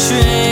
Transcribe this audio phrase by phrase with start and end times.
[0.00, 0.49] 雪